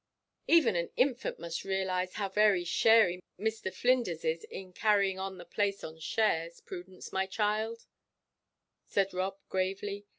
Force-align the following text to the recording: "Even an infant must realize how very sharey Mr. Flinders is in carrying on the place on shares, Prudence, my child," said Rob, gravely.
"Even 0.47 0.75
an 0.75 0.89
infant 0.95 1.37
must 1.37 1.63
realize 1.63 2.13
how 2.15 2.27
very 2.27 2.63
sharey 2.63 3.21
Mr. 3.37 3.71
Flinders 3.71 4.25
is 4.25 4.43
in 4.45 4.73
carrying 4.73 5.19
on 5.19 5.37
the 5.37 5.45
place 5.45 5.83
on 5.83 5.99
shares, 5.99 6.59
Prudence, 6.59 7.13
my 7.13 7.27
child," 7.27 7.85
said 8.87 9.13
Rob, 9.13 9.37
gravely. 9.47 10.07